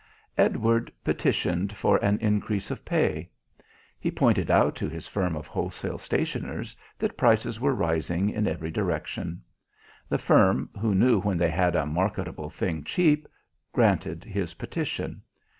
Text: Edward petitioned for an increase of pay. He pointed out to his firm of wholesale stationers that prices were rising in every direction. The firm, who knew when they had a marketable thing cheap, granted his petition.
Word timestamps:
Edward 0.35 0.91
petitioned 1.03 1.73
for 1.77 1.97
an 1.97 2.17
increase 2.21 2.71
of 2.71 2.83
pay. 2.83 3.29
He 3.99 4.09
pointed 4.09 4.49
out 4.49 4.75
to 4.77 4.89
his 4.89 5.05
firm 5.05 5.35
of 5.35 5.45
wholesale 5.45 5.99
stationers 5.99 6.75
that 6.97 7.19
prices 7.19 7.59
were 7.59 7.75
rising 7.75 8.27
in 8.27 8.47
every 8.47 8.71
direction. 8.71 9.43
The 10.09 10.17
firm, 10.17 10.71
who 10.79 10.95
knew 10.95 11.21
when 11.21 11.37
they 11.37 11.51
had 11.51 11.75
a 11.75 11.85
marketable 11.85 12.49
thing 12.49 12.83
cheap, 12.83 13.27
granted 13.73 14.23
his 14.23 14.55
petition. 14.55 15.21